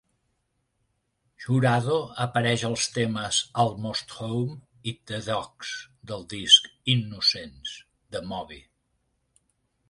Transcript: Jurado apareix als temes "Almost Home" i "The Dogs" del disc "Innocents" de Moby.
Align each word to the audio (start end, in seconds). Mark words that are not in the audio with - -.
Jurado 1.43 1.97
apareix 2.23 2.63
als 2.69 2.85
temes 2.95 3.41
"Almost 3.65 4.15
Home" 4.21 4.55
i 4.93 4.95
"The 5.11 5.21
Dogs" 5.29 5.75
del 6.13 6.27
disc 6.33 6.71
"Innocents" 6.95 7.77
de 8.17 8.25
Moby. 8.33 8.61